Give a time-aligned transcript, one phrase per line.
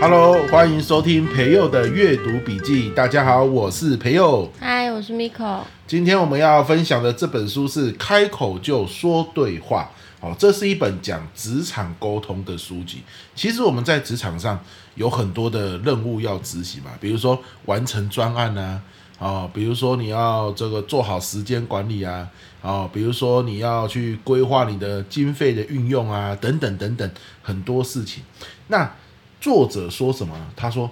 [0.00, 2.88] Hello，欢迎收听培佑的阅读笔记。
[2.96, 4.50] 大家好，我是培佑。
[4.58, 5.60] 嗨，我是 Miko。
[5.86, 9.90] 今天我们要分享的这本书是《开口就说对话》。
[10.22, 13.02] 好，这是一本讲职场沟通的书籍。
[13.34, 14.58] 其实我们在职场上
[14.94, 18.80] 有很多的任务要执行嘛，比如说完成专案啊，
[19.18, 22.28] 哦，比如说你要这个做好时间管理啊，
[22.60, 27.10] 哦，比如说你要去规划你的经费的运用啊，等等等等，
[27.42, 28.22] 很多事情。
[28.68, 28.94] 那
[29.40, 30.46] 作者说什么呢？
[30.54, 30.90] 他说，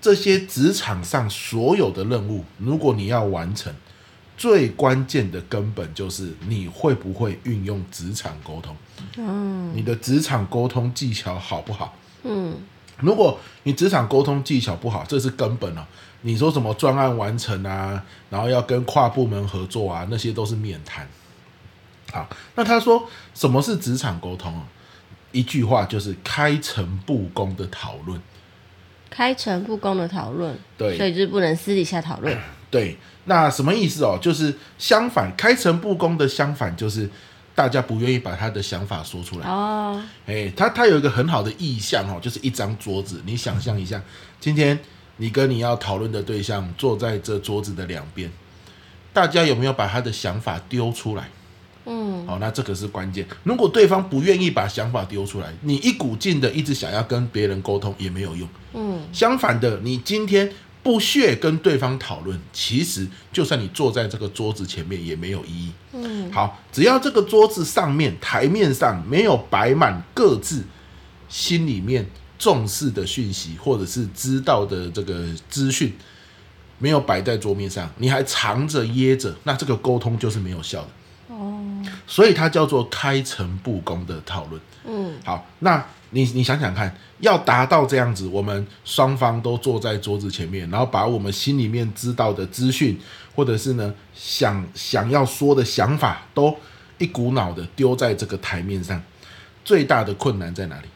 [0.00, 3.72] 这些职场上所有的任务，如果你要完成，
[4.36, 8.76] 最关键的根本就是你会不会运用职场沟通。
[9.16, 11.94] 嗯，你的职场沟通技巧好不好？
[12.24, 12.56] 嗯，
[13.02, 15.86] 如果你职场沟通技巧不好，这是根本啊。
[16.22, 21.06] 你说什么专案完成啊，然后要跟跨部门合作啊，那些都是免谈。
[22.12, 24.62] 好，那他说什么是职场沟通啊？
[25.32, 28.20] 一句话就是开诚布公的讨论，
[29.10, 32.38] 开诚布公的讨论，对，所以就是不能私底下讨论。
[32.70, 34.18] 对，那什么意思哦？
[34.20, 37.10] 就是相反，开诚布公的相反就是
[37.54, 39.46] 大家不愿意把他的想法说出来。
[39.46, 44.02] 哦，哎，他他有一个很好的意象哦，就是一张桌子，你想象一下，
[44.40, 44.78] 今天
[45.18, 48.30] 你跟你要讨论的对象坐在这桌子的两边，
[49.12, 51.28] 大家有没有把他的想法丢出来？
[51.84, 53.26] 嗯，好，那这个是关键。
[53.42, 58.48] 如果对方不愿意把想法丢出来，你一股劲的一直想要跟别人沟通也没有用。
[58.74, 60.48] 嗯，相反的，你今天
[60.82, 65.72] 不屑跟对方讨论，其实就算你坐在这个桌子前面也没有意义。
[65.92, 70.64] 嗯，好，只要这个桌子上面台面上没有摆满各自
[71.28, 72.06] 心里面
[72.38, 75.92] 重视的讯息，或者是知道的这个资讯，
[76.78, 80.88] 没有摆在桌面上，你还藏着掖着，那这个沟通就是没有效的。
[81.28, 81.58] 哦
[82.06, 84.60] 所以它叫做开诚布公的讨论。
[84.84, 92.98] 嗯，好，那你你想想看，要达到这样子，我们双方都坐在桌子前面，然后把我们心里面知道的资讯，
[93.34, 96.56] 或者是呢想想要说的想法，都
[96.98, 99.02] 一股脑的丢在这个台面上，
[99.64, 100.86] 最大的困难在哪里？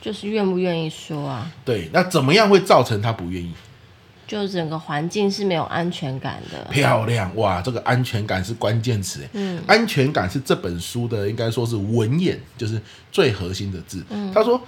[0.00, 1.50] 就是愿不愿意说啊？
[1.64, 3.52] 对，那怎么样会造成他不愿意？
[4.26, 6.64] 就整个环境是没有安全感的。
[6.70, 9.20] 漂亮哇，这个安全感是关键词。
[9.32, 14.02] 嗯，安全感是这本书的应该说是文眼，就是最核心的字。
[14.08, 14.58] 嗯，他说，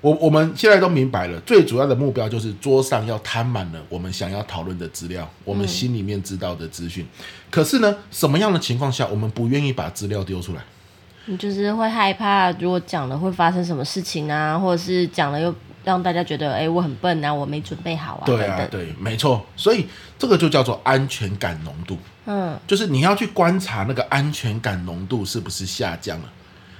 [0.00, 7.04] 我我们现在都明白了，最主要的目标就是桌上要摊满了我们想要讨论的资料，我们心里面知道的资讯。
[7.04, 10.62] 嗯，可是呢，什么样的情况下我们不愿意把资料丢出来？
[11.26, 15.54] 你就是会害怕，如果讲了会发生什么事情啊，或者是讲了又。
[15.84, 18.22] 让大家觉得，哎、欸，我很笨啊，我没准备好啊。
[18.24, 19.44] 对啊，等等对，没错。
[19.54, 19.86] 所以
[20.18, 21.98] 这个就叫做安全感浓度。
[22.26, 26.24] 嗯，就是你要去观察那个安全感浓度是不是下降了。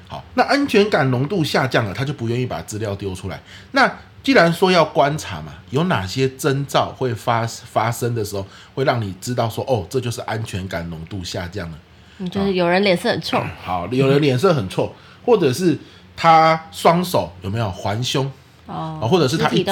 [0.09, 3.38] 好，那安全感浓度下降了，他就不愿意把资料丢出来。
[3.72, 3.91] 那
[4.22, 11.78] 既然说要观察嘛，有哪些征兆会发发生的时候，会让你知道说，哦，这就是安全感浓度下降了。
[12.19, 13.42] 嗯，就是有人脸色很臭。
[13.62, 14.94] 好，有人脸色很臭，嗯、
[15.26, 15.78] 或者是
[16.16, 18.32] 他双手有没有环胸？
[18.66, 19.70] 哦，或者是他一直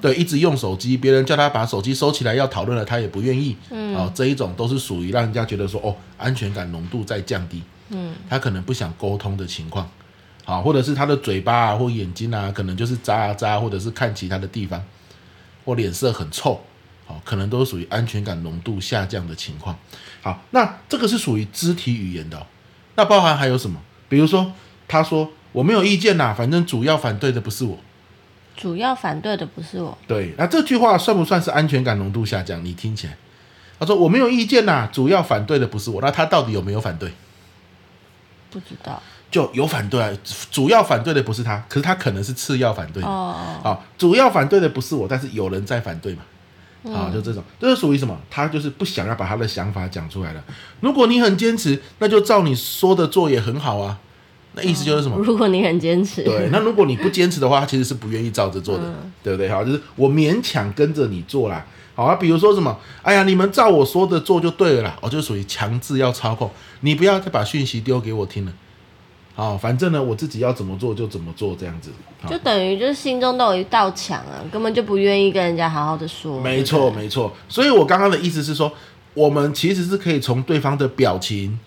[0.00, 3.56] 对一直用手机，别人叫他把手机收起来要讨论了，他也不愿意。
[3.70, 7.62] 嗯，哦，这一种都是属于让人家觉得说哦，安全感浓度在降低。
[7.88, 9.88] 嗯，他可能不想沟通的情况。
[10.44, 14.82] 好，或者是他的嘴巴啊或眼睛啊，可能就是眨啊眨，或者是看其他的地方，
[15.64, 16.60] 或脸色很臭。
[17.06, 19.74] 好，可能都是属于安全感浓度下降的情况。
[20.20, 22.46] 好，那这个是属于肢体语言的哦。
[22.96, 23.80] 那包含还有什么？
[24.08, 24.52] 比如说，
[24.86, 27.78] 他说我没有意见呐，反正主要反对的不是我。
[28.56, 29.96] 主要反对的不是我。
[30.06, 32.64] 对，那这句话算不算是安全感浓度下降？
[32.64, 33.16] 你听起来，
[33.78, 36.00] 他说我没有意见呐、啊，主要反对的不是我。
[36.00, 37.12] 那他到底有没有反对？
[38.50, 39.02] 不知道。
[39.30, 40.10] 就有反对啊，
[40.52, 43.02] 主要反对的不是他，可是他可能是次要反对。
[43.02, 43.80] 哦哦。
[43.98, 46.22] 主要反对的不是我，但是有人在反对嘛？
[46.84, 48.16] 啊、嗯，就这种，这是属于什么？
[48.30, 50.44] 他就是不想要把他的想法讲出来了。
[50.80, 53.98] 如果你很坚持，那就照你说的做也很好啊。
[54.56, 55.16] 那意思就是什么？
[55.18, 59.48] 如果你很坚持，对，那如果你不坚持的话，他其实是不愿意照着做的，嗯、对不对？
[59.48, 61.66] 好，就是我勉强跟着你做啦。
[61.96, 62.76] 好啊，比如说什么？
[63.02, 64.96] 哎呀，你们照我说的做就对了啦。
[65.00, 68.52] 我就属于强制要操控，你不要再把讯息丢给我听了。
[69.34, 71.90] 好，反正呢，我自己要怎么做就怎么做，这样子。
[72.28, 76.40] 就等于就是心中都有一道墙啊，根本就不愿意跟人家好好的说。
[76.40, 77.32] 没错，没错。
[77.48, 78.72] 所以我刚刚的意思是说，
[79.14, 81.58] 我们其实是可以从对方的表情。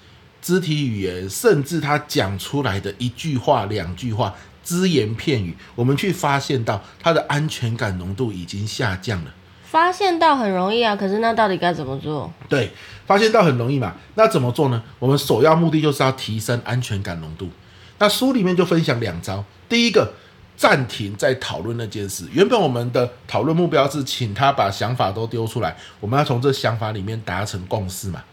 [0.41, 9.33] 肢体语言，甚至他讲出来的一句话、两句话，只言片语，我们去发现到他的安全感浓度已经下降了。
[9.63, 12.31] 发现到很容易啊，可是那到底该怎么做？
[12.47, 12.71] 对，
[13.05, 14.81] 发现到很容易嘛，那怎么做呢？
[14.99, 17.49] 我们首要目的就是要提升安全感浓度。
[17.99, 20.13] 那书里面就分享两招，第一个。
[20.57, 22.27] 暂停再讨论那件事。
[22.31, 28.23] 原本我们的讨论目标是请他把想法都丢出来，我们要从这想法里面达成共识嘛，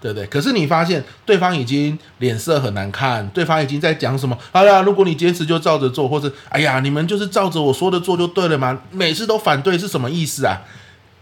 [0.00, 0.26] 对不对？
[0.26, 4.36] 可是你发现对方已经脸色很难看，对方已经在讲什么？
[4.52, 8.82] 好了，如果你坚持就照着做，或者哎呀，你们就是照着我说的做就对了吗？
[8.90, 10.62] 每次都反对是什么意思啊？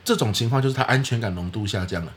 [0.05, 2.13] 这种情况就是他安全感浓度下降了。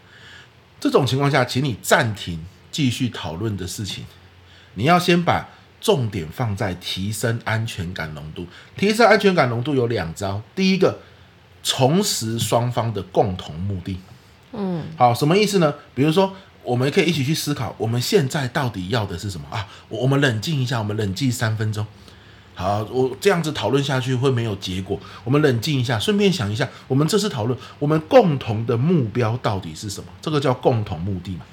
[0.80, 2.40] 这种情况下，请你暂停
[2.72, 4.06] 继续讨论的事情，
[4.76, 5.48] 你要先把。
[5.84, 8.46] 重点放在提升安全感浓度。
[8.78, 10.40] 提升安全感浓度有两招。
[10.54, 11.00] 第一个，
[11.64, 13.98] 重拾双方的共同目的。
[14.54, 15.74] 嗯，好，什么意思呢？
[15.96, 19.68] 比如说，我们可以一起去思考，我们现在到底要的是什么啊？
[19.90, 21.86] 我们冷静一下，我们冷静三分钟。
[22.54, 25.00] 好，我这样子讨论下去会没有结果。
[25.24, 30.08] 我们冷静一下，顺便想一下，我们这次讨论，我们共同的目标到底是什么？
[30.22, 31.46] 这个叫共同目的嘛？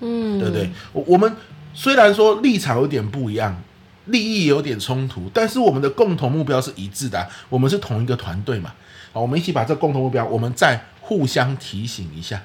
[0.00, 0.70] 嗯，对不对？
[0.92, 1.36] 我我们。
[1.76, 3.60] 虽然说立场有点不一样，
[4.04, 8.72] 利益有点冲突，但是我们的共同目标是一致的啊，我们是同一个团队嘛。
[9.12, 12.40] 好，我们一起把这共同目标，我们再互相提醒一下。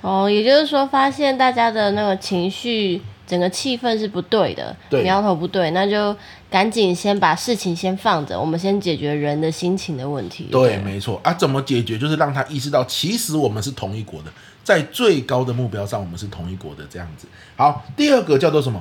[0.00, 6.16] 哦，也就是说，发现大家的那个情绪，整个气氛是不对的，对，苗头不对，那就
[6.50, 10.48] 赶紧先把事情先放着，我们先解决人的心情的问题。
[10.50, 11.98] 对，对没错啊，怎么解决？
[11.98, 14.30] 就是让他意识到，其实我们是同一国的。
[14.62, 17.26] 在最高的目标上，我们是同一国的这样子。
[17.56, 18.80] 好，第二个叫做什么？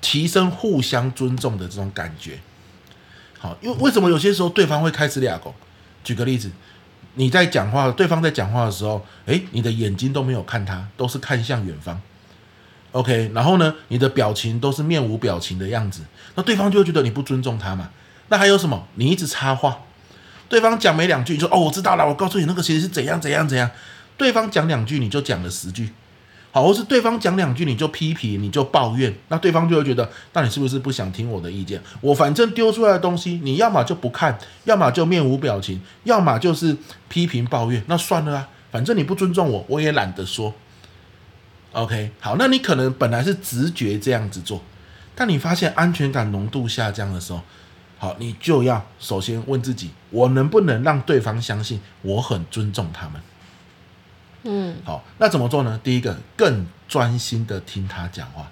[0.00, 2.32] 提升互相尊重的这种感觉。
[3.38, 5.54] 好，因为为什么有些时候对方会开始俩拱？
[6.02, 6.50] 举个例子，
[7.14, 12.00] 你在讲话，对方在讲话的时候，诶，你的眼睛都没有看他，都是看向远方。
[12.92, 16.02] OK，然后呢，你的表情都是面无表情的样子，
[16.34, 17.90] 那对方就会觉得你不尊重他嘛。
[18.28, 18.86] 那还有什么？
[18.94, 19.78] 你一直插话，
[20.48, 23.70] 对方讲没两句，你说哦，我知道了，我告诉你那个其实是怎样怎样怎样。
[24.16, 25.90] 对方讲两句，你就讲了十句，
[26.54, 31.80] 好，或是对方讲两句，你就批评，你就抱怨，那对方就会觉得，那你是不是不想听我的意见？
[32.02, 36.76] 我反正丢出来的东西，你要么就不看，要么就面无表情，要么就是
[37.08, 40.52] 批评抱怨，那算了啊，反正你不尊重我，我也懒得说。
[41.72, 44.60] OK，好，那你可能本来是直觉这样子做，
[45.14, 47.40] 但你发现安全感浓度下降的时候，
[47.96, 53.18] 好，你就要首先问自己，我能不能让对方相信我很尊重他们？
[54.44, 55.80] 嗯，好，那怎么做呢？
[55.82, 58.50] 第一个，更专心的听他讲话，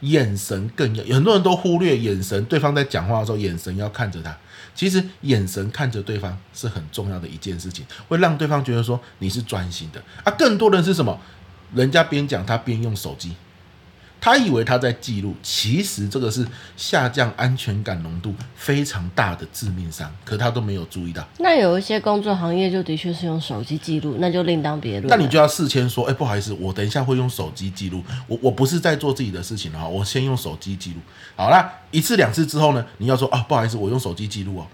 [0.00, 1.04] 眼神更要。
[1.14, 4.36] 很多人都忽略眼神，对方在讲话的时候，眼神要看着他。
[4.74, 10.02] 其实眼神看着对方是很重要的一件事情，会让对方觉得说你是专心的。
[10.24, 11.18] 啊，更多人是什么？
[11.74, 13.34] 人家边讲他边用手机。
[14.20, 21.26] 他以为他在记录，其实这个是下降安全感浓度非常大的致命伤，可他都没有注意到。
[21.38, 25.06] 那有一些工作行业就的确是用手机记录，那就另当别论。
[25.08, 30.96] 那你就要事先说，哎，不好意思，我等一下会用手机记录，我我不是在做自己的事情哈，我先用手机记录。
[31.36, 34.66] 好啦，一次两次之后呢，你要说啊，不好意思，我用手机记录哦。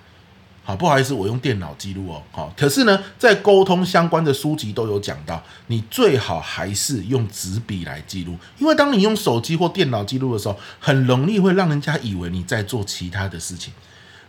[0.67, 2.23] 好，不好意思，我用电脑记录哦。
[2.33, 13.75] 好，可是呢，在沟通相关的书籍都有讲到，你最好还是用纸笔来记录，因为当你用手机或电脑记录的时候，很容易会让人家以为你在做其他的事情，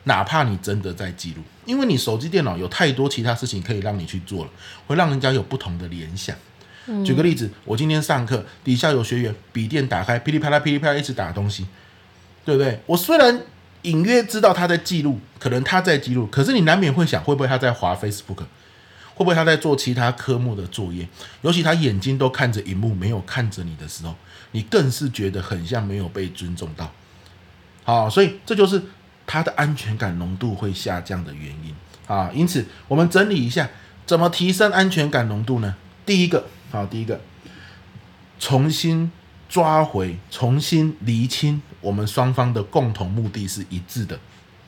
[0.03, 4.51] 哪怕你真的在记录，因为你手机、电脑有太多其他事情可以让你去做了，
[4.87, 6.35] 会让人家有不同的联想。
[7.05, 11.65] 举个例子，我今天上课，底下有学员笔电打开，噼里啪啦、噼里啪啦一直打东西，
[12.43, 12.81] 对不对？
[12.87, 13.41] 我虽然。
[13.89, 18.43] 隐约知道他在记录，可能他在记录，可是你难免会想，会不会他在滑 Facebook，
[19.13, 21.07] 会不会他在做其他科目的作业？
[21.41, 24.15] 尤其他眼睛都看着荧幕，没有看着你的时候，
[24.51, 26.91] 你更是觉得很像没有被尊重到。
[27.83, 28.81] 好，所以这就是
[29.25, 31.75] 他的安全感浓度会下降的原因
[32.07, 32.29] 啊。
[32.33, 33.69] 因此，我们整理一下，
[34.05, 35.75] 怎么提升安全感浓度呢？
[36.05, 37.21] 第一个，好，第一个，
[38.39, 39.11] 重新。
[39.47, 44.19] 抓回，重新厘清我们双方的共同目的是一致的。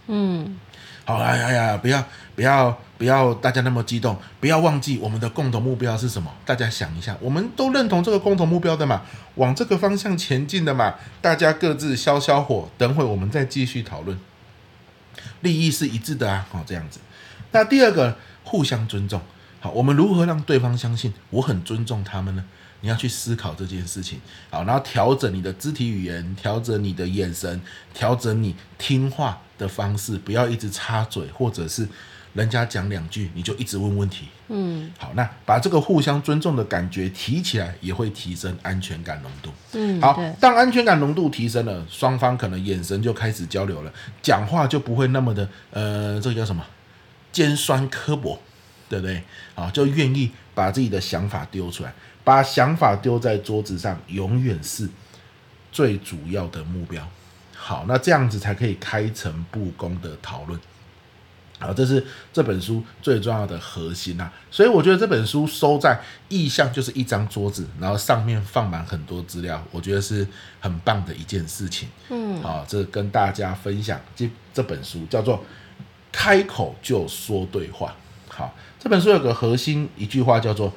[0.06, 0.58] 嗯，
[1.04, 2.04] 好，哎呀呀，不要
[2.36, 6.32] 不要不要，大家那么激动，不要忘记我们的共同目标是什么？
[6.46, 9.02] 大家想一下，我们都认同这个共同目标的嘛，
[9.36, 14.18] 往这个方向前进的嘛，大家各自消消火，等会我们再继续讨论。
[15.42, 17.00] 利益是一致的啊，好，这样子。
[17.52, 19.20] 那第二个，互相尊重。
[19.60, 22.44] 好，我们如何让对方相信我很尊重他们呢？
[22.81, 24.19] 你要去思考这件事情，
[24.50, 27.60] 好，然后调整你的肢体语言，调整你的眼神，
[27.93, 31.88] 调整你听话的方式，不要一直插嘴，或者是
[32.34, 34.27] 人家讲两句你就一直问问题。
[34.50, 39.51] 嗯，好，那把这个互相尊重的感觉提起来，也会提升安全感浓度。
[39.74, 43.91] 嗯，好，当安全感浓度提升了，双方可能眼神就开始交流了，
[44.22, 46.63] 讲话就不会那么的呃，这个叫什么
[47.31, 48.39] 尖酸刻薄。
[48.89, 49.22] 对不对？
[49.53, 51.93] 啊，就愿意把自己的想法丢出来，
[52.27, 54.89] 把想法丢在桌子上，永远是
[55.72, 57.07] 最主要的目标。
[57.55, 60.60] 好，那这样子才可以开诚布公的讨论。
[61.57, 64.29] 好，这是这本书最重要的核心啊。
[64.51, 70.27] 所以我觉得这本书收在意象就是一张桌子，然后上面放满很多资料，我觉得是
[70.60, 71.88] 很棒的一件事情。
[72.10, 75.41] 嗯，好，这跟大家分享这这本书叫做
[76.12, 77.96] “开口就说对话”。
[78.27, 80.72] 好，这本书有个核心一句话叫做：“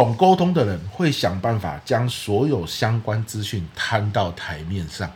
[0.00, 5.10] 懂沟通的人会想办法将所有相关资讯摊到台面上。”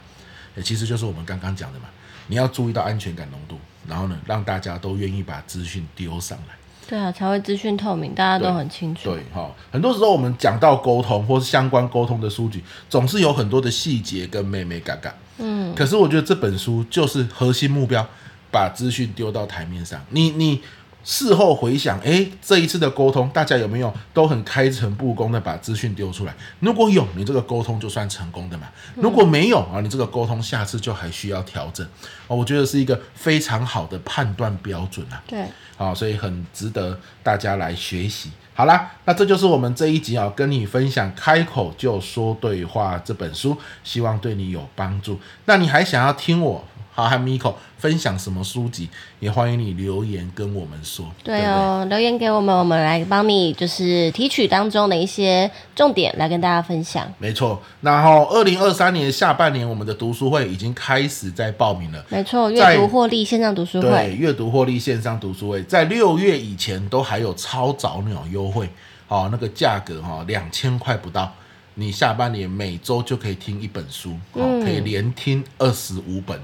[0.55, 1.87] 也其实就是我们刚刚讲的嘛，
[2.27, 6.55] 你要注意到安全感浓度，然后呢，让大家都愿意把资讯丢上来。
[6.87, 9.11] 对啊，才会资讯透明，大家都很清楚。
[9.11, 15.15] 对哈，很多时候我们讲到沟通或是相关沟通的书籍，总是有很多的细节跟妹妹嘎嘎。
[15.39, 18.07] 嗯，可是我觉得这本书就是核心目标，
[18.51, 20.05] 把资讯丢到台面上。
[20.11, 20.61] 你你。
[21.05, 26.35] 事后回想，诶，这一次的沟通，大家有没有都很开诚布公的把资讯丢出来？
[26.61, 28.67] 如果有，你这个沟通就算成功的嘛。
[28.97, 31.87] 如果没有啊，你这个沟通下次就还需要调整。
[32.27, 35.23] 我觉得是一个非常好的判断标准啊。
[35.27, 35.45] 对，
[35.77, 38.31] 好，所以很值得大家来学习。
[38.55, 45.19] 好啦，那这就是我们这一集啊，跟你分享《开口就说对话》这本书，希望对你有帮助。
[45.45, 46.65] 那你还想要听我？
[46.97, 51.05] 好，和 Miko 分享什么书籍，也欢迎你留言跟我们说。
[51.25, 57.13] 对哦，对对，留言给我们，我们来帮你就是提取当中的一些重点来跟大家分享。
[57.19, 62.05] 没错，然后二零二三年下半年，我们的读书会已经开始在报名了。
[62.09, 63.91] 没错，阅读获利线上读书会。
[63.91, 68.69] 对，阅读获利线上读书会，在六月以前都还有超早鸟优惠，
[69.09, 71.33] 好，那个价格哈，两千块不到，
[71.75, 76.39] 你下半年每周就可以听一本书，嗯，可以连听二十五本。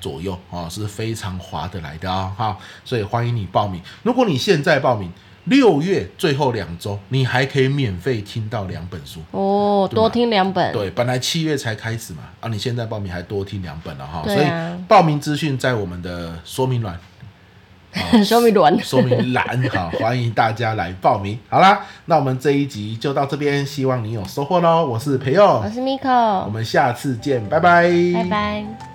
[0.00, 3.80] 左右啊，是非常划得来的啊，哈，所以欢迎你报名。
[4.02, 5.10] 如果你现在报名，
[5.44, 10.70] 六月最后两周，你还可以免费听到两本书哦，多听两本。
[10.72, 14.46] 对，本来七月才开始嘛，啊，你现在报名还多听两本了哈，所以
[14.86, 17.00] 报名资讯在我们的说明栏，
[18.22, 21.38] 说明栏，说明栏， 好，欢迎大家来报名。
[21.48, 24.84] 好啦，那我们这一集就到这边，希望你有收获喽。
[24.84, 28.89] 我是培佑，我是 Miko，我们下次见，拜拜，拜拜。